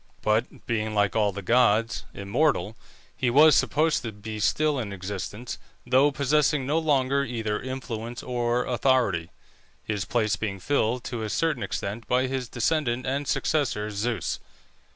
But 0.23 0.65
being, 0.65 0.95
like 0.95 1.15
all 1.15 1.31
the 1.31 1.43
gods, 1.43 2.05
immortal, 2.11 2.75
he 3.15 3.29
was 3.29 3.55
supposed 3.55 4.01
to 4.01 4.11
be 4.11 4.39
still 4.39 4.79
in 4.79 4.91
existence, 4.91 5.59
though 5.85 6.11
possessing 6.11 6.65
no 6.65 6.79
longer 6.79 7.23
either 7.23 7.61
influence 7.61 8.23
or 8.23 8.65
authority, 8.65 9.29
his 9.83 10.05
place 10.05 10.35
being 10.37 10.59
filled 10.59 11.03
to 11.03 11.21
a 11.21 11.29
certain 11.29 11.61
extent 11.61 12.07
by 12.07 12.25
his 12.25 12.49
descendant 12.49 13.05
and 13.05 13.27
successor, 13.27 13.91
Zeus. 13.91 14.39